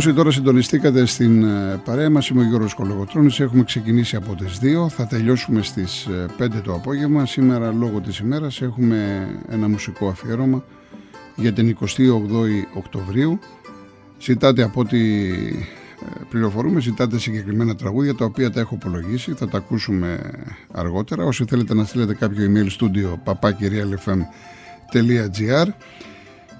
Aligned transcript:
Όσοι 0.00 0.12
τώρα 0.12 0.30
συντονιστήκατε 0.30 1.06
στην 1.06 1.44
ε, 1.44 1.80
παρέα 1.84 2.10
μας, 2.10 2.28
είμαι 2.28 2.40
ο 2.40 2.44
Γιώργος 2.44 2.74
Κολογοτρώνης, 2.74 3.40
έχουμε 3.40 3.64
ξεκινήσει 3.64 4.16
από 4.16 4.34
τις 4.34 4.58
2, 4.62 4.88
θα 4.88 5.06
τελειώσουμε 5.06 5.62
στις 5.62 6.08
5 6.38 6.40
ε, 6.40 6.48
το 6.60 6.74
απόγευμα. 6.74 7.26
Σήμερα 7.26 7.72
λόγω 7.72 8.00
της 8.00 8.18
ημέρας 8.18 8.62
έχουμε 8.62 9.28
ένα 9.50 9.68
μουσικό 9.68 10.08
αφιέρωμα 10.08 10.64
για 11.36 11.52
την 11.52 11.76
28η 11.80 11.86
Οκτωβρίου. 12.74 13.38
Ζητάτε 14.20 14.62
από 14.62 14.80
ό,τι 14.80 15.28
ε, 15.28 15.32
πληροφορούμε, 16.28 16.80
ζητάτε 16.80 17.18
συγκεκριμένα 17.18 17.76
τραγούδια 17.76 18.14
τα 18.14 18.24
οποία 18.24 18.50
τα 18.50 18.60
έχω 18.60 18.74
απολογίσει, 18.74 19.32
θα 19.32 19.48
τα 19.48 19.58
ακούσουμε 19.58 20.20
αργότερα. 20.72 21.24
Όσοι 21.24 21.44
θέλετε 21.48 21.74
να 21.74 21.84
στείλετε 21.84 22.14
κάποιο 22.14 22.52
email 22.52 22.68
studio 22.78 23.14
papakirialfm.gr 23.24 25.66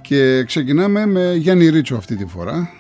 και 0.00 0.44
ξεκινάμε 0.44 1.06
με 1.06 1.34
Γιάννη 1.34 1.68
Ρίτσο 1.68 1.96
αυτή 1.96 2.16
τη 2.16 2.26
φορά 2.26 2.56
ε, 2.56 2.79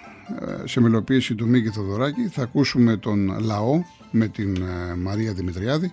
σε 0.64 0.80
μελοποίηση 0.80 1.34
του 1.34 1.48
Μίκη 1.48 1.68
Θοδωράκη 1.68 2.28
θα 2.28 2.42
ακούσουμε 2.42 2.96
τον 2.96 3.40
Λαό 3.40 3.82
με 4.10 4.28
την 4.28 4.56
ε, 4.56 4.94
Μαρία 4.94 5.32
Δημητριάδη 5.32 5.92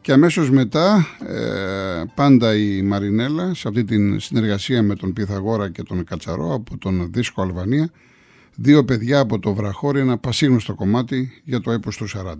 και 0.00 0.12
αμέσως 0.12 0.50
μετά 0.50 1.06
ε, 1.26 2.02
πάντα 2.14 2.56
η 2.56 2.82
Μαρινέλα 2.82 3.54
σε 3.54 3.68
αυτή 3.68 3.84
την 3.84 4.20
συνεργασία 4.20 4.82
με 4.82 4.94
τον 4.94 5.12
Πιθαγόρα 5.12 5.70
και 5.70 5.82
τον 5.82 6.04
Κατσαρό 6.04 6.54
από 6.54 6.78
τον 6.78 7.08
Δίσκο 7.12 7.42
Αλβανία 7.42 7.90
δύο 8.54 8.84
παιδιά 8.84 9.18
από 9.18 9.38
το 9.38 9.54
Βραχώρι 9.54 10.00
ένα 10.00 10.18
πασίγνωστο 10.18 10.74
κομμάτι 10.74 11.42
για 11.44 11.60
το 11.60 11.70
έπος 11.70 11.96
του 11.96 12.06
40. 12.08 12.34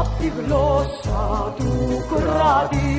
Απ' 0.00 0.18
τη 0.20 0.28
γλώσσα 0.38 1.54
του 1.56 1.72
κράτη 2.10 2.92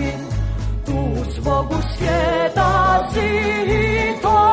τους 0.85 1.39
βόγους 1.39 1.95
και 1.99 2.51
τα 2.53 3.07
ζήτα 3.11 4.43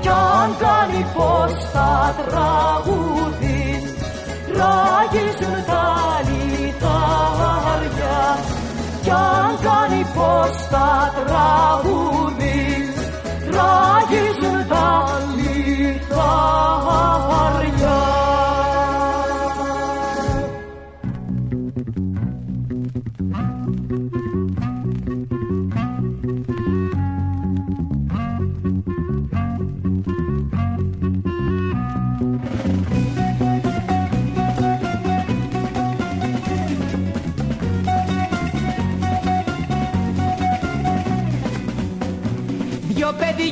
κι 0.00 0.08
αν 0.08 0.56
κάνει 0.58 1.02
πως 1.14 1.52
τα 1.72 2.14
τραγούδι 2.26 3.62
ράγιζουν 4.58 5.64
τα 5.66 5.86
λιτάρια 6.28 8.20
κι 9.02 9.10
αν 9.10 9.52
κάνει 9.66 10.02
πως 10.14 10.54
τα 10.70 11.12
τραγούδι 11.16 12.60
ράγιζουν 13.56 14.58
τα 14.68 14.88
λιτάρια 15.36 16.30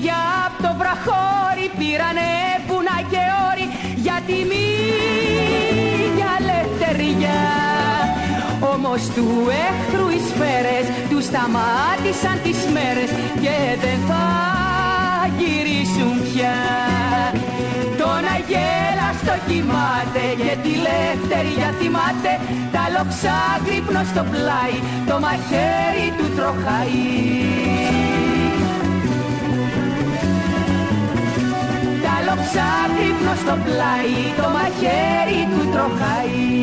παιδιά 0.00 0.20
από 0.46 0.62
το 0.62 0.70
βραχώρι 0.78 1.66
πήρανε 1.78 2.30
βουνά 2.68 2.98
και 3.10 3.22
όρη 3.48 3.66
για 4.04 4.16
τιμή 4.26 4.70
για 6.18 6.30
ελευθεριά. 6.40 7.42
Όμως 8.74 9.00
του 9.14 9.28
έχθρου 9.68 10.08
οι 10.14 10.20
σφαίρες 10.28 10.86
τους 11.10 11.24
σταμάτησαν 11.30 12.36
τις 12.44 12.60
μέρες 12.74 13.10
και 13.44 13.56
δεν 13.84 13.98
θα 14.08 14.26
γυρίσουν 15.38 16.14
πια. 16.26 16.58
Τον 18.00 18.22
αγέλα 18.34 19.08
στο 19.20 19.34
κοιμάται 19.46 20.24
και 20.42 20.52
τη 20.62 20.72
ελευθερία 20.80 21.68
θυμάται 21.80 22.32
τα 22.74 22.84
λοξά 22.94 23.40
στο 24.12 24.22
πλάι, 24.32 24.76
το 25.08 25.14
μαχαίρι 25.24 26.06
του 26.18 26.26
τροχαεί. 26.36 28.17
Στο 33.38 33.56
πλάι 33.64 34.14
το 34.36 34.48
μαχαίρι 34.48 35.48
του 35.50 35.68
τροχαεί. 35.72 36.56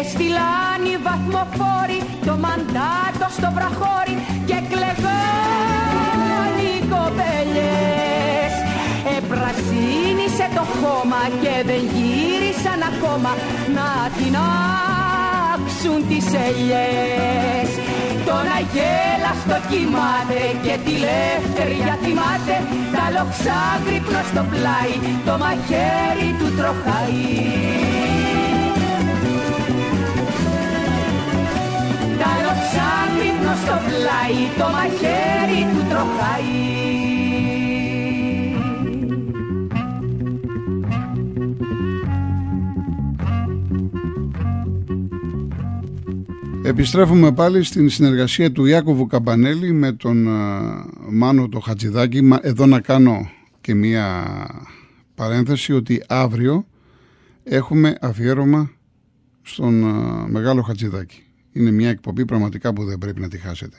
Έστειλαν 0.00 0.82
οι 0.84 0.96
βαθμοφόροι 1.02 2.02
το 2.26 2.36
μαντάτο 2.36 3.26
στο 3.30 3.50
βραχώρι 3.54 4.09
χώμα 11.00 11.24
και 11.42 11.54
δεν 11.68 11.82
γύρισαν 11.94 12.80
ακόμα 12.92 13.32
να 13.76 13.88
την 14.18 14.34
άξουν 15.52 15.98
τις 16.08 16.26
ελιές. 16.46 17.68
Τον 18.26 18.44
αγέλα 18.58 19.32
στο 19.42 19.56
κοιμάται 19.68 20.42
και 20.64 20.74
τη 20.84 20.94
λευτεριά 21.06 21.94
θυμάται 22.02 22.54
τα 22.94 23.04
λοξά 23.14 23.62
στο 24.30 24.42
πλάι, 24.50 24.94
το 25.26 25.34
μαχαίρι 25.42 26.28
του 26.38 26.48
τροχαεί. 26.58 27.38
Τα 32.20 32.30
λοξά 32.44 32.92
στο 33.62 33.76
πλάι, 33.86 34.38
το 34.58 34.66
μαχαίρι 34.74 35.60
του 35.72 35.82
τροχαεί. 35.90 37.09
Επιστρέφουμε 46.62 47.32
πάλι 47.32 47.62
στην 47.62 47.88
συνεργασία 47.88 48.52
του 48.52 48.64
Ιάκωβου 48.64 49.06
Καμπανέλη 49.06 49.72
με 49.72 49.92
τον 49.92 50.28
Μάνο 51.10 51.48
το 51.48 51.60
Χατζηδάκη. 51.60 52.28
Εδώ 52.40 52.66
να 52.66 52.80
κάνω 52.80 53.30
και 53.60 53.74
μία 53.74 54.26
παρένθεση 55.14 55.72
ότι 55.72 56.02
αύριο 56.08 56.66
έχουμε 57.42 57.96
αφιέρωμα 58.00 58.70
στον 59.42 59.74
Μεγάλο 60.30 60.62
Χατζηδάκη. 60.62 61.22
Είναι 61.52 61.70
μια 61.70 61.88
εκπομπή 61.88 62.24
πραγματικά 62.24 62.72
που 62.72 62.84
δεν 62.84 62.98
πρέπει 62.98 63.20
να 63.20 63.28
τη 63.28 63.38
χάσετε. 63.38 63.76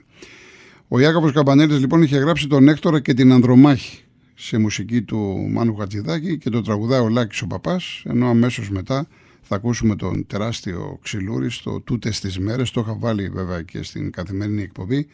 Ο 0.87 0.99
Ιάκωβος 0.99 1.31
Καμπανέλης 1.31 1.79
λοιπόν 1.79 2.01
είχε 2.01 2.17
γράψει 2.17 2.47
τον 2.47 2.67
Έκτορα 2.67 2.99
και 2.99 3.13
την 3.13 3.31
Ανδρομάχη 3.31 4.03
σε 4.35 4.57
μουσική 4.57 5.01
του 5.01 5.47
Μάνου 5.51 5.75
Χατζηδάκη 5.75 6.37
και 6.37 6.49
το 6.49 6.61
τραγουδάει 6.61 7.01
ο 7.01 7.09
Λάκης 7.09 7.41
ο 7.41 7.47
Παπάς 7.47 8.03
ενώ 8.05 8.27
αμέσως 8.27 8.69
μετά 8.69 9.07
θα 9.41 9.55
ακούσουμε 9.55 9.95
τον 9.95 10.27
τεράστιο 10.27 10.99
ξυλούρι 11.01 11.51
στο 11.51 11.79
τούτες 11.81 12.19
τις 12.19 12.39
μέρες, 12.39 12.71
το 12.71 12.81
είχα 12.81 12.95
βάλει 12.99 13.29
βέβαια 13.29 13.61
και 13.61 13.83
στην 13.83 14.11
καθημερινή 14.11 14.61
εκπομπή. 14.61 15.07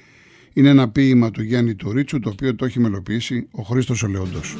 Είναι 0.53 0.69
ένα 0.69 0.89
ποίημα 0.89 1.31
του 1.31 1.43
Γιάννη 1.43 1.75
Τουρίτσου 1.75 2.19
το 2.19 2.29
οποίο 2.29 2.55
το 2.55 2.65
έχει 2.65 2.79
μελοποιήσει 2.79 3.47
ο 3.51 3.61
Χρήστος 3.61 4.03
Ολεόντος. 4.03 4.57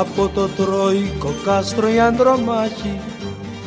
Από 0.00 0.28
το 0.34 0.48
τροϊκό 0.48 1.34
κάστρο 1.44 1.88
η 1.88 2.00
ανδρομάχη 2.00 3.00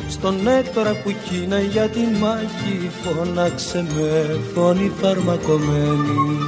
στον 0.08 0.48
έκτορα 0.48 0.90
που 1.02 1.14
κίνα 1.28 1.58
για 1.58 1.88
τη 1.88 2.00
μάχη 2.00 2.90
φώναξε 3.02 3.84
με 3.94 4.40
φωνή 4.54 4.92
φαρμακομένη 5.00 6.38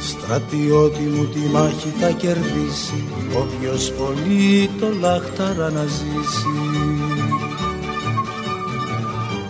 στα 0.00 0.20
Στρατιώτη 0.20 1.02
μου 1.02 1.24
τη 1.24 1.38
μάχη 1.38 1.88
θα 2.00 2.10
κερδίσει 2.10 3.04
Όποιος 3.36 3.92
πολύ 3.92 4.70
το 4.80 4.86
λάχταρα 5.00 5.70
να 5.70 5.84
ζήσει 5.84 6.58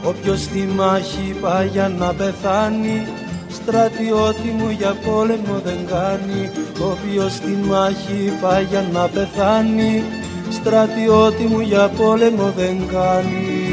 Όποιος 0.05 0.41
στη 0.41 0.69
μάχη 0.77 1.37
πάει 1.41 1.67
για 1.67 1.89
να 1.89 2.15
πεθάνει 2.15 3.20
Στρατιώτη 3.63 4.49
μου 4.59 4.71
για 4.79 4.97
πόλεμο 5.05 5.61
δεν 5.65 5.87
κάνει. 5.87 6.51
Όποιος 6.81 7.33
στη 7.33 7.59
μάχη 7.69 8.33
πάει 8.41 8.65
για 8.65 8.85
να 8.93 9.09
πεθάνει. 9.09 10.05
Στρατιώτη 10.51 11.45
μου 11.45 11.61
για 11.61 11.89
πόλεμο 11.89 12.53
δεν 12.57 12.77
κάνει. 12.93 13.71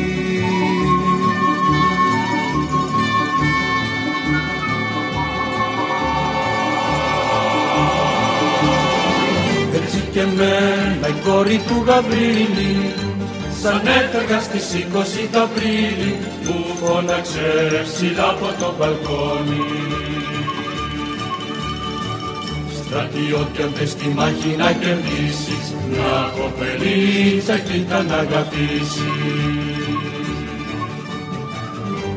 Έτσι 9.76 10.04
και 10.12 10.24
μένα 10.36 11.08
η 11.08 11.14
κόρη 11.26 11.62
του 11.68 11.84
Γαβρίλη 11.86 12.94
Σαν 13.62 13.82
έφευγα 13.88 14.40
στις 14.40 14.66
20 14.74 15.28
το 15.32 15.42
Απρίλη 15.42 16.18
Μου 16.44 16.66
φώναξε 16.80 17.48
ψηλά 17.84 18.30
από 18.30 18.50
το 18.60 18.74
μπαλκόνι. 18.78 19.64
Στρατιώτη 22.76 23.62
αν 23.62 23.72
θες 23.76 23.96
τη 23.96 24.08
μάχη 24.08 24.56
να 24.58 24.72
κερδίσεις 24.72 25.66
Να 25.92 26.32
κοπελίτσα 26.36 27.58
κοίτα 27.58 28.04
να 28.04 28.16
αγαπήσεις. 28.16 29.28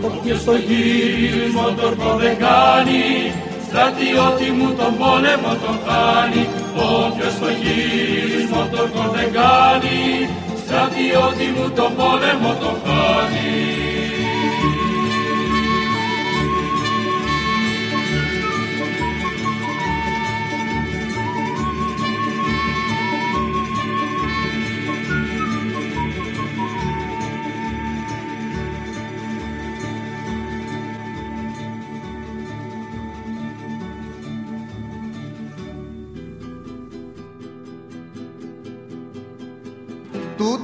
Όποιος 0.02 0.44
το 0.44 0.52
γύρισμα 0.52 1.74
τορκό 1.80 2.16
δεν 2.18 2.36
κάνει 2.36 3.32
Στρατιώτη 3.66 4.50
μου 4.50 4.68
τον 4.78 4.92
πόλεμο 4.98 5.52
τον 5.62 5.78
κάνει 5.88 6.42
Όποιος 6.76 7.34
το 7.40 7.48
γύρισμα 7.62 8.68
τορκό 8.72 9.04
δεν 9.14 9.32
κάνει 9.32 10.28
στρατιώτη 10.70 11.44
μου 11.56 11.70
το 11.70 11.90
πόλεμο 11.96 12.54
το 12.60 12.76
χάνει. 12.84 13.79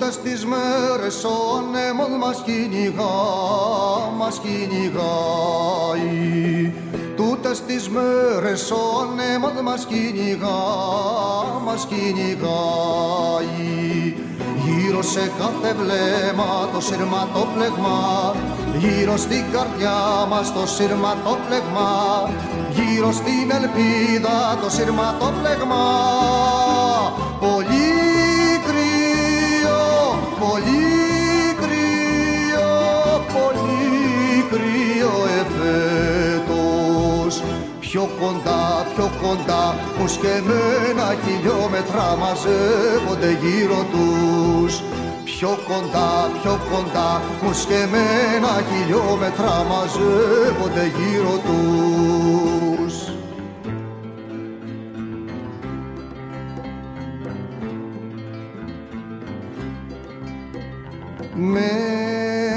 Τούτες 0.07 0.23
τις 0.23 0.47
μέρες 0.47 1.25
ο 1.25 1.57
ανέμος 1.59 2.09
μας 2.19 2.43
κυνηγά, 2.45 3.17
μας 4.19 4.41
κυνηγάει. 4.43 6.03
Τούτες 7.17 7.63
τις 7.67 7.89
μέρες 7.89 8.71
ο 8.71 8.77
ανέμος 9.03 9.53
μας 9.63 9.87
κυνηγά, 9.87 10.63
μας 11.65 11.87
κυνηγάει. 11.87 13.45
Γύρω 14.65 15.03
σε 15.03 15.33
κάθε 15.39 15.75
βλέμμα 15.81 16.69
το 16.73 16.81
σειρματόπλεγμα 16.81 18.35
Γύρω 18.79 19.17
στην 19.17 19.45
καρδιά 19.53 20.27
μας 20.29 20.53
το 20.53 20.67
σειρματόπλεγμα 20.67 21.91
Γύρω 22.71 23.13
στην 23.13 23.51
ελπίδα 23.51 24.59
το 24.63 24.71
σειρματόπλεγμα 24.71 25.85
Πολύ 27.41 27.67
πολύ 27.67 27.96
Πιο 37.97 38.11
κοντά, 38.21 38.87
πιο 38.95 39.11
κοντά, 39.23 39.75
που 39.99 40.09
σκεμμένα 40.09 41.17
χιλιόμετρα 41.25 42.17
μαζεύονται 42.17 43.31
γύρω 43.43 43.87
τους. 43.93 44.83
Πιο 45.25 45.59
κοντά, 45.69 46.31
πιο 46.43 46.59
κοντά, 46.71 47.23
που 47.41 47.53
σκεμμένα 47.53 48.63
χιλιόμετρα 48.69 49.65
μαζεύονται 49.71 50.93
γύρω 50.97 51.39
τους 51.47 51.77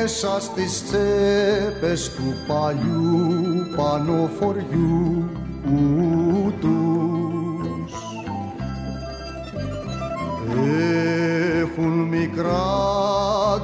μέσα 0.01 0.39
στις 0.39 0.83
τσέπες 0.83 2.09
του 2.09 2.35
παλιού 2.47 3.67
πανοφοριού 3.75 5.29
τους. 6.61 7.93
Έχουν 11.61 11.91
μικρά 11.91 12.61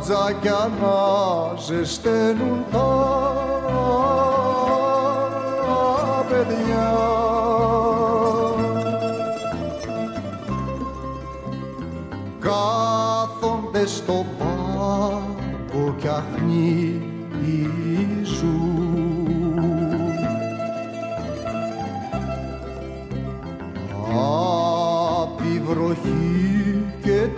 τζακιά 0.01 0.71
να 0.81 0.97
ζεσταίνουν 1.61 2.65
τα 2.71 2.87
παιδιά. 6.29 6.93
Κάθονται 12.39 13.85
στο 13.85 14.24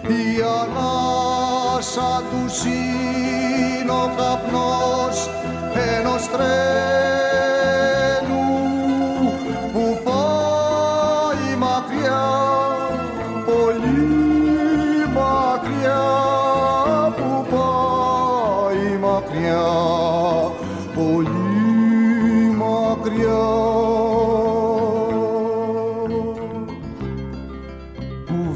η 0.08 0.42
ανάσα 0.60 2.22
τους 2.30 2.64
είναι 2.64 3.90
ο 3.90 4.10
καπνός 4.16 5.30
ενός 5.74 6.28
τρένου 6.28 6.75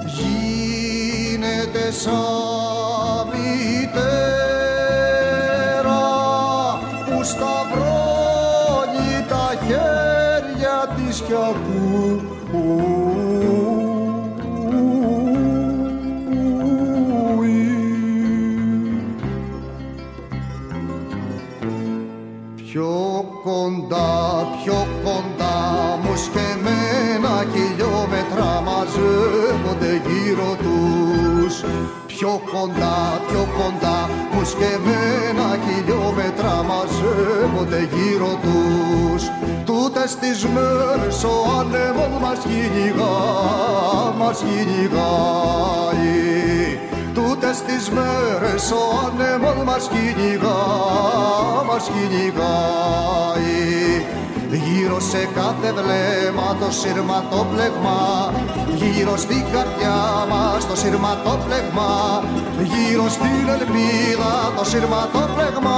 γίνεται 0.05 1.91
σαν 1.91 2.36
Πιο 22.71 23.25
κοντά, 23.43 24.47
πιο 24.63 24.87
κοντά 25.03 25.55
μους 26.03 26.21
σκεμμένα 26.23 27.45
χιλιόμετρα 27.53 28.61
μαζεύονται 28.67 30.01
γύρω 30.07 30.51
τους 30.63 31.63
Πιο 32.07 32.41
κοντά, 32.51 33.21
πιο 33.27 33.47
κοντά 33.57 34.09
μους 34.31 34.49
σκεμμένα 34.49 35.47
χιλιόμετρα 35.65 36.63
μαζεύονται 36.69 37.89
γύρω 37.93 38.39
τους 38.41 39.23
Τους 39.23 39.29
τούτες 39.65 40.15
τις 40.15 40.45
μέρες 40.45 41.23
ο 41.23 41.35
άνεμος 41.59 42.21
μας 42.21 42.39
κυνηγά, 42.39 43.17
μας 44.19 44.37
κυνηγάει. 44.47 45.77
Τούτες 47.47 47.61
τις 47.61 47.89
μέρες 47.89 48.71
ο 48.71 48.79
άνεμος 49.05 49.63
μας 49.63 49.87
κυνηγά, 49.87 50.63
μας 51.67 51.89
κυνηγάει. 51.93 53.65
Γύρω 54.51 54.99
σε 54.99 55.29
κάθε 55.35 55.71
βλέμμα 55.71 56.57
το 56.59 56.71
σειρματόπλεγμα 56.71 58.33
Γύρω 58.75 59.17
στην 59.17 59.43
καρδιά 59.51 60.25
μας 60.29 60.67
το 60.67 60.75
σειρματόπλεγμα 60.75 62.23
Γύρω 62.59 63.09
στην 63.09 63.47
ελπίδα 63.55 64.53
το 64.57 64.65
σειρματόπλεγμα 64.65 65.77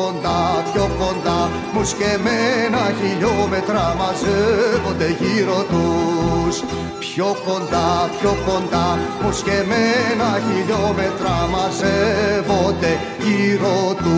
κοντά, 0.00 0.40
πιο 0.72 0.86
κοντά 1.00 1.40
μου 1.74 1.84
σκεμμένα 1.84 2.82
χιλιόμετρα 2.98 3.84
μαζεύονται 4.00 5.08
γύρω 5.20 5.60
τους 5.70 6.56
Πιο 6.98 7.28
κοντά, 7.46 7.90
πιο 8.18 8.32
κοντά 8.46 8.88
μου 9.22 9.32
σκεμμένα 9.32 10.30
χιλιόμετρα 10.46 11.34
μαζεύονται 11.54 12.92
γύρω 13.24 13.78
τους 14.02 14.10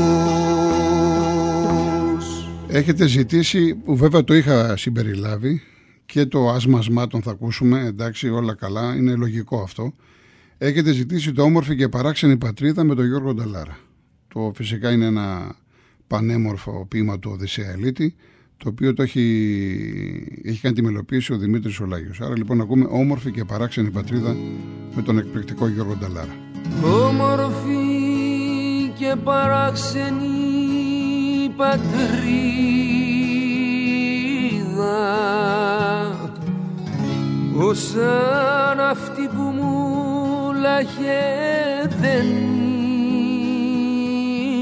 Έχετε 2.69 3.07
ζητήσει, 3.07 3.75
που 3.75 3.97
βέβαια 3.97 4.25
το 4.25 4.35
είχα 4.35 4.77
συμπεριλάβει 4.77 5.63
και 6.07 6.27
το 6.27 6.49
άσμασμάτων 6.49 7.23
θα 7.23 7.31
ακούσουμε, 7.31 7.85
εντάξει 7.87 8.31
όλα 8.31 8.55
καλά, 8.55 8.95
είναι 8.95 9.15
λογικό 9.15 9.61
αυτό. 9.63 9.95
Έχετε 10.59 10.93
ζητήσει 10.93 11.33
το 11.33 11.43
όμορφη 11.43 11.77
και 11.77 11.89
παράξενη 11.89 12.37
πατρίδα 12.37 12.85
με 12.85 12.95
τον 12.95 13.07
Γιώργο 13.07 13.35
Νταλάρα. 13.35 13.79
Το 14.29 14.53
φυσικά 14.55 14.91
είναι 14.91 15.07
ένα 15.07 15.57
πανέμορφο 16.13 16.87
ποίημα 16.89 17.19
του 17.19 17.31
Οδυσσέα 17.33 17.71
Ελίτη, 17.71 18.15
το 18.57 18.69
οποίο 18.69 18.95
το 18.95 19.03
έχει, 19.03 19.21
έχει 20.45 20.61
κάνει 20.61 20.75
τη 20.75 20.83
μελοποίηση 20.83 21.33
ο 21.33 21.37
Δημήτρης 21.37 21.81
Ολάγιος. 21.81 22.21
Άρα 22.21 22.37
λοιπόν 22.37 22.61
ακούμε 22.61 22.87
όμορφη 22.91 23.31
και 23.31 23.45
παράξενη 23.45 23.91
πατρίδα 23.91 24.37
με 24.95 25.03
τον 25.03 25.19
εκπληκτικό 25.19 25.69
Γιώργο 25.69 25.97
Νταλάρα. 25.97 26.37
Όμορφη 27.09 27.79
και 28.99 29.15
παράξενη 29.25 30.29
πατρίδα 31.57 32.33
σαν 37.75 38.81
αυτή 38.81 39.29
που 39.35 39.43
μου 39.43 40.53
λάχε 40.61 41.23
δεν 42.01 42.27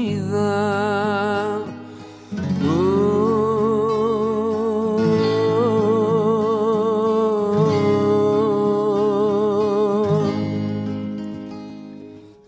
είδα 0.09 1.10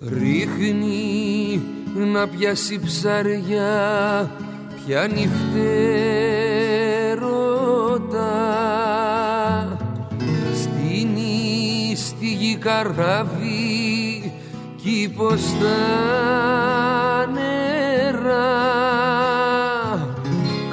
Ρίχνει 0.09 1.61
να 1.95 2.27
πιάσει 2.27 2.79
ψαριά 2.79 4.31
πιάνει 4.85 5.29
φτερότα 5.29 5.87
στείνει 10.53 11.95
στη 11.95 12.25
γη 12.25 12.55
καράβι 12.55 14.33
κι 14.75 15.13
πως 15.15 15.41
τα 15.41 15.77
νερά. 17.33 18.51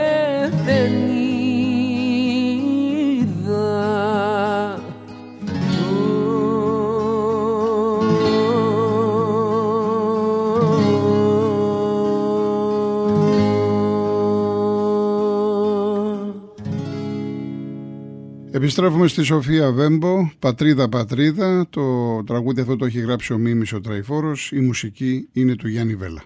Επιστρέφουμε 18.71 19.09
στη 19.09 19.23
Σοφία 19.23 19.73
Βέμπο, 19.73 20.31
Πατρίδα 20.39 20.89
Πατρίδα. 20.89 21.67
Το 21.71 21.83
τραγούδι 22.25 22.61
αυτό 22.61 22.77
το 22.77 22.85
έχει 22.85 23.01
γράψει 23.01 23.33
ο 23.33 23.39
Μίμης 23.39 23.73
ο 23.73 23.81
Τραϊφόρος. 23.81 24.53
Η 24.53 24.61
μουσική 24.61 25.29
είναι 25.33 25.57
του 25.57 25.69
Γιάννη 25.69 25.95
Βέλα. 25.95 26.23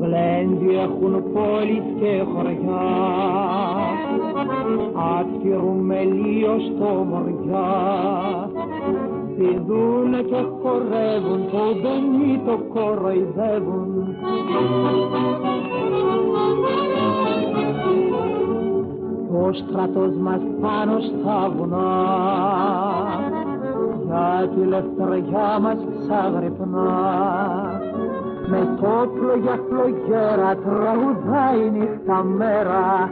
Γλέντι 0.00 0.74
έχουν 0.74 1.32
πόλεις 1.32 1.84
και 2.00 2.22
χωριά 2.32 2.82
Άτυρουν 5.18 5.78
μελίο 5.84 6.56
στο 6.58 6.84
μοριά 6.84 7.70
Πηδούνε 9.42 10.22
και 10.22 10.44
χορεύουν 10.62 11.50
το 11.50 11.64
μπαινί 11.80 12.42
το 12.46 12.58
κοροϊδεύουν. 12.74 14.16
Ο 19.42 19.52
στρατός 19.52 20.14
μας 20.16 20.40
πάνω 20.60 20.98
στα 21.00 21.52
βουνά 21.56 21.90
για 24.04 24.48
τη 24.54 24.64
λευτεριά 24.66 25.58
μας 25.60 25.78
ξαγρυπνά 26.00 26.90
με 28.46 28.76
το 28.80 28.86
όπλο 29.02 29.36
για 29.42 29.58
φλογέρα 29.68 30.56
τραγουδάει 30.56 31.70
νύχτα 31.70 32.24
μέρα 32.24 33.10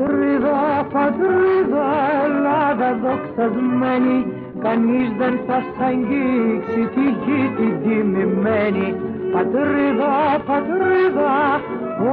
Πατρίδα, 0.00 0.86
πατρίδα, 0.92 1.88
Ελλάδα 2.24 2.88
δοξασμένη 3.02 4.18
κανείς 4.62 5.08
δεν 5.18 5.40
θα 5.46 5.58
σ' 5.60 5.82
αγγίξει 5.88 6.82
τη 6.94 7.04
γη 7.22 7.42
την 7.56 7.82
τιμημένη 7.82 8.94
Πατρίδα, 9.32 10.14
πατρίδα, 10.46 11.36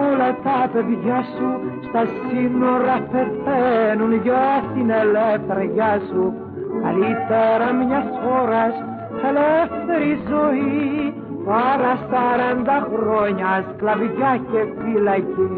όλα 0.06 0.30
τα 0.44 0.70
παιδιά 0.74 1.20
σου 1.36 1.50
στα 1.88 2.04
σύνορα 2.06 2.98
πεθαίνουν 3.12 4.14
για 4.14 4.64
την 4.74 4.90
ελεύθεριά 4.90 6.00
σου. 6.10 6.34
Καλύτερα 6.84 7.68
μιας 7.80 8.08
χώρας 8.22 8.74
ελεύθερη 9.28 10.20
ζωή 10.30 11.14
παρά 11.46 11.94
σαράντα 12.10 12.88
χρόνια 12.92 13.66
σκλαβιά 13.74 14.40
και 14.52 14.62
φυλακή. 14.78 15.58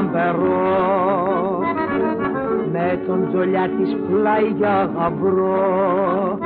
Άστρο 0.00 1.62
με 2.72 3.00
τον 3.06 3.28
τζολιά 3.28 3.68
της 3.78 3.96
πλάι 4.08 4.48
για 4.56 4.90
γαμπρό. 4.96 6.38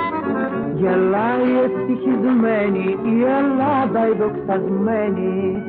Γελάει 0.75 1.51
ευτυχισμένη 1.65 2.99
η 3.03 3.23
Ελλάδα 3.39 4.09
η 4.09 4.13
δοξασμένη. 4.19 5.63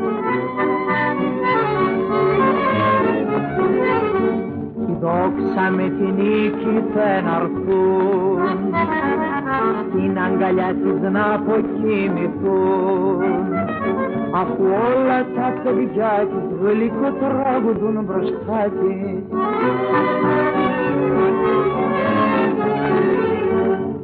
Η 4.90 4.92
δόξα 5.00 5.66
με 5.72 5.84
την 5.84 6.14
νίκη 6.18 6.84
δεν 6.94 7.28
αρθούν 7.28 8.40
στην 9.90 10.18
αγκαλιά 10.20 10.76
της 10.84 10.98
να 11.12 11.34
αποκοιμηθούν 11.34 13.55
αφού 14.42 14.64
όλα 14.94 15.20
τα 15.36 15.48
παιδιά 15.64 16.14
της 16.30 16.48
γλυκό 16.62 17.10
τραγουδούν 17.22 17.98
μπροστά 18.06 18.62
της. 18.78 19.24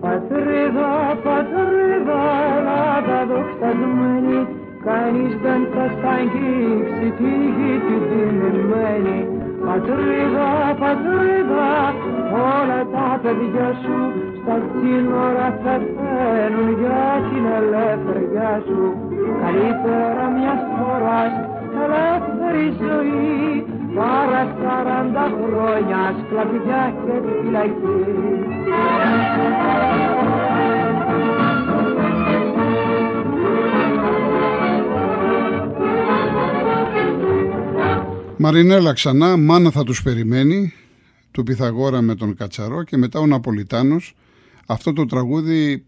Πατρίδα, 0.02 0.92
πατρίδα, 1.24 2.22
Ελλάδα 2.58 3.20
δοξασμένη 3.30 4.40
κανείς 4.86 5.34
δεν 5.44 5.62
θα 5.74 5.86
σ' 5.98 6.06
αγγίξει 6.16 7.08
τη 7.18 7.32
γη 7.56 7.74
την 7.86 8.02
τιμημένη 8.10 9.20
Πατρίδα, 9.66 10.50
πατρίδα, 10.80 11.70
όλα 12.54 12.82
τα 12.94 13.20
παιδιά 13.22 13.70
σου 13.82 13.98
στα 14.40 14.56
σύνορα 14.80 15.60
θα 15.64 15.76
φέρουν 15.96 16.70
για 16.80 17.04
την 17.30 17.46
ελεύθεριά 17.60 18.62
σου 18.66 19.11
καλύτερα 19.42 20.26
μιας 20.36 20.62
φοράς 20.78 21.34
ελεύθερη 21.84 22.66
ζωή 22.82 23.66
παρά 23.96 24.56
σαράντα 24.62 25.26
χρόνια 25.40 26.16
σκλαβιά 26.20 26.94
και 27.04 27.14
φυλακή. 27.28 28.02
Μαρινέλα 38.38 38.94
ξανά, 38.94 39.38
μάνα 39.38 39.72
θα 39.72 39.84
τους 39.84 40.04
περιμένει, 40.04 40.74
του 41.32 41.44
Πυθαγόρα 41.44 42.02
με 42.02 42.16
τον 42.16 42.36
Κατσαρό 42.36 42.84
και 42.84 42.98
μετά 42.98 43.20
ο 43.20 43.26
Ναπολιτάνος. 43.26 44.16
Αυτό 44.66 44.94
το 44.94 45.06
τραγούδι 45.06 45.86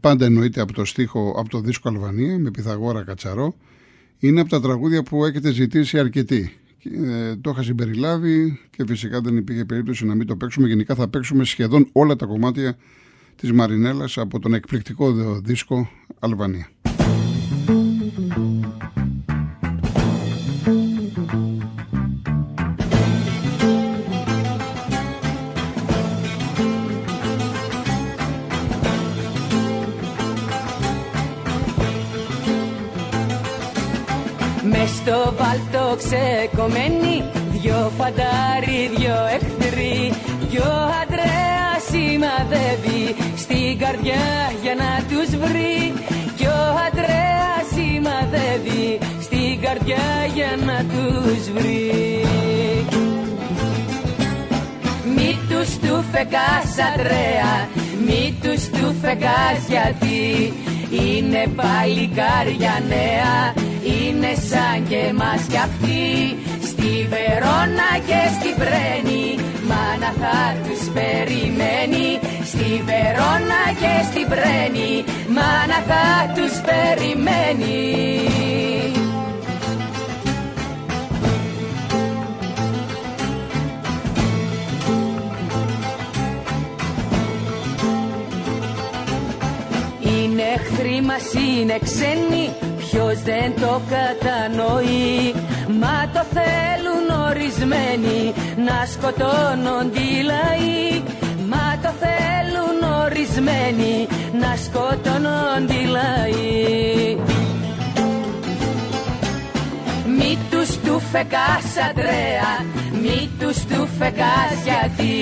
πάντα 0.00 0.24
εννοείται 0.24 0.60
από 0.60 0.72
το 0.72 0.84
στίχο, 0.84 1.34
από 1.38 1.48
το 1.48 1.60
δίσκο 1.60 1.88
Αλβανία 1.88 2.38
με 2.38 2.50
Πυθαγόρα 2.50 3.02
Κατσαρό. 3.02 3.54
Είναι 4.18 4.40
από 4.40 4.50
τα 4.50 4.60
τραγούδια 4.60 5.02
που 5.02 5.24
έχετε 5.24 5.52
ζητήσει 5.52 5.98
αρκετοί. 5.98 6.52
Ε, 7.04 7.36
το 7.36 7.50
είχα 7.50 7.62
συμπεριλάβει 7.62 8.60
και 8.76 8.84
φυσικά 8.86 9.20
δεν 9.20 9.36
υπήρχε 9.36 9.64
περίπτωση 9.64 10.06
να 10.06 10.14
μην 10.14 10.26
το 10.26 10.36
παίξουμε. 10.36 10.68
Γενικά 10.68 10.94
θα 10.94 11.08
παίξουμε 11.08 11.44
σχεδόν 11.44 11.88
όλα 11.92 12.16
τα 12.16 12.26
κομμάτια 12.26 12.76
της 13.36 13.52
Μαρινέλας 13.52 14.18
από 14.18 14.38
τον 14.38 14.54
εκπληκτικό 14.54 15.12
δίσκο 15.40 15.90
Αλβανία. 16.18 16.68
Στο 35.04 35.34
βάλτο 35.38 35.96
ξεκομμένοι 35.96 37.24
Δυο 37.52 37.92
φαντάρι, 37.98 38.90
δυο 38.96 39.18
εχθροί 39.36 40.12
Δυο 40.50 40.72
Αντρέα 41.02 41.70
σημαδεύει 41.90 43.04
Στην 43.36 43.78
καρδιά 43.78 44.24
για 44.62 44.74
να 44.74 44.90
τους 45.08 45.28
βρει. 45.36 45.92
Κι 46.36 46.46
ο 46.46 46.62
Αντρέα 46.86 47.52
σημαδεύει 47.74 48.98
Στην 49.20 49.60
καρδιά 49.60 50.06
για 50.34 50.50
να 50.66 50.78
τους 50.92 51.50
βρει. 51.54 52.24
Μη 55.14 55.38
τους 55.48 55.78
του 55.78 56.04
φεκάς 56.12 56.70
Αντρέα 56.92 57.83
Μη 58.06 58.38
τους 58.42 58.62
του 58.68 58.94
φεκάς 59.02 59.60
γιατί 59.68 60.52
Είναι 60.90 61.42
παλικάρια 61.56 62.74
νέα. 62.88 63.36
Είναι 63.94 64.32
σαν 64.48 64.88
και 64.88 64.96
εμάς 64.96 65.42
κι 65.50 65.56
αυτοί 65.56 66.04
Στη 66.70 66.92
Βερόνα 67.12 67.90
και 68.08 68.20
στη 68.36 68.50
Βρένη. 68.60 69.26
Μάνα 69.68 70.10
θα 70.20 70.38
τους 70.64 70.82
περιμένει 70.96 72.08
Στη 72.50 72.70
Βερόνα 72.88 73.62
και 73.80 73.94
στη 74.08 74.22
Βρένη. 74.32 75.04
Μάνα 75.36 75.78
θα 75.90 76.04
τους 76.34 76.54
περιμένει 76.68 77.83
είναι 91.74 91.82
ξένοι 91.84 92.50
Ποιος 92.76 93.22
δεν 93.22 93.52
το 93.60 93.80
κατανοεί. 93.94 95.34
Μα 95.80 96.10
το 96.12 96.24
θέλουν 96.36 97.06
ορισμένοι 97.28 98.34
Να 98.66 98.86
σκοτώνονται 98.92 100.00
οι 100.00 100.22
λαοί 100.22 101.02
Μα 101.48 101.78
το 101.82 101.90
θέλουν 102.02 102.78
ορισμένοι 103.04 104.06
Να 104.40 104.56
σκοτώνονται 104.64 105.74
οι 105.74 105.86
λαοί 105.86 107.16
Μη 110.16 110.38
τους 110.50 110.80
του 110.80 111.00
φεκάς 111.12 111.66
Αντρέα 111.90 112.52
Μη 113.02 113.30
τους 113.38 113.64
του 113.64 113.88
φεκάς 113.98 114.56
γιατί 114.64 115.12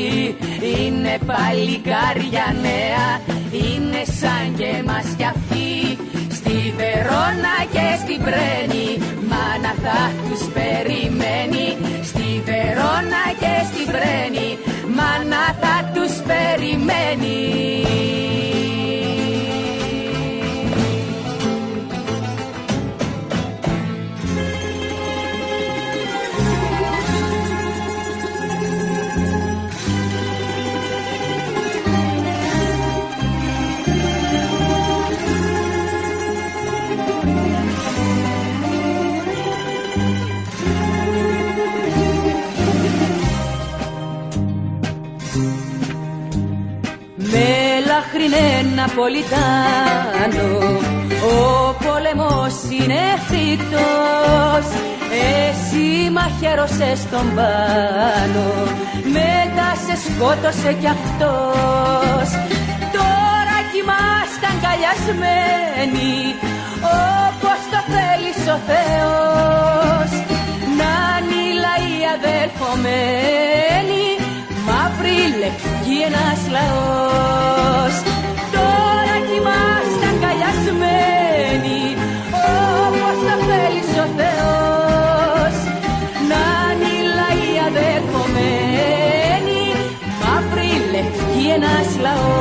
Είναι 0.77 1.19
παλικάρια 1.27 2.47
νέα. 2.63 3.09
Είναι 3.53 4.03
σαν 4.05 4.55
και 4.57 4.72
Ναπολιτάνο 48.75 50.49
ο 51.25 51.75
πόλεμος 51.85 52.55
είναι 52.71 53.01
φρικτός 53.27 54.67
εσύ 55.49 56.11
μαχαίρωσες 56.11 57.01
τον 57.11 57.35
πάνω. 57.35 58.45
Μετά 59.17 59.69
σε 59.85 59.95
σκότωσε 60.05 60.73
κι 60.81 60.87
αυτός. 60.87 62.29
Τώρα 62.97 63.57
κοιμάστε 63.73 64.47
αγκαλιασμένοι 64.53 66.15
όπως 67.27 67.61
το 67.73 67.81
θέλεις 67.93 68.41
ο 68.55 68.59
Θεός. 68.69 70.11
Να 70.79 70.95
νύλα 71.29 71.75
οι 71.87 71.97
αδελφομένοι 72.17 74.05
μαύρη 74.67 75.21
λευκή 75.41 75.97
ένας 76.09 76.41
λαός 76.55 78.12
τώρα 79.33 79.81
κοιμάστε 79.93 80.07
αγκαλιασμένοι 80.13 81.81
όπως 82.87 83.17
το 83.27 83.35
θέλεις 83.49 83.91
ο 84.05 84.07
Θεός 84.19 85.55
να 86.31 86.45
νύλα 86.81 87.29
οι 87.41 87.51
αδελφομένοι 87.69 89.63
μαύρη 90.21 90.73
λευκή 90.93 91.45
ένας 91.57 91.89
λαός 92.05 92.32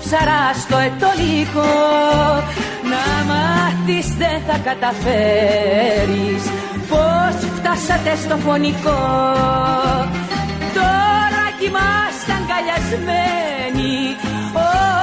ψαρά 0.00 0.44
στο 0.62 0.76
ετολικό 0.88 1.74
Να 2.92 3.04
μάθεις 3.30 4.06
δεν 4.20 4.38
θα 4.46 4.56
καταφέρεις. 4.68 6.42
Πώς 6.90 7.34
φτάσατε 7.56 8.12
στο 8.24 8.36
φωνικό. 8.36 9.02
Τώρα 10.78 11.44
κοιμάστε 11.58 12.32
αγκαλιασμένοι 12.38 13.96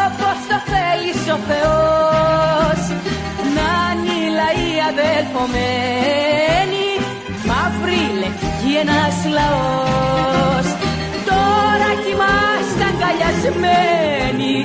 Όπως 0.06 0.38
το 0.50 0.58
θέλεις 0.72 1.22
ο 1.36 1.38
Θεός. 1.50 2.80
Να 3.56 3.72
νύλα 4.04 4.48
οι 4.60 4.72
αδελφομένοι 4.92 6.88
Μαύρη 7.50 8.02
λευκή 8.20 8.72
ένας 8.82 9.16
λαός 9.36 9.91
κοιμάστε 13.32 13.40
αγκαλιασμένοι 13.50 14.56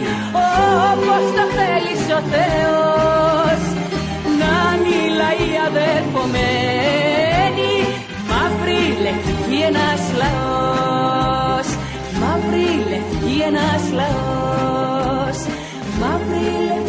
Όπως 0.93 1.25
το 1.37 1.45
θέλεις 1.57 2.03
ο 2.17 2.21
Θεός. 2.33 3.61
Να 4.41 4.55
νύλα 4.83 5.31
οι 5.41 5.51
αδερφομένοι 5.69 7.73
Μαύρη 8.31 8.83
λευκή 9.05 9.59
ένας 9.69 10.03
λαός. 10.21 11.69
Μαύρη 12.21 12.69
λευκή 12.91 13.37
ένας 13.49 13.83
λαός. 13.99 15.39
Μαύρη 16.01 16.49
λευκή 16.49 16.55
ένας 16.59 16.59
λαός 16.69 16.86